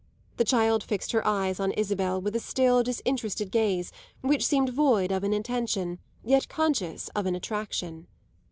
[0.37, 5.11] The child fixed her eyes on Isabel with a still, disinterested gaze which seemed void
[5.11, 8.07] of an intention, yet conscious of an attraction.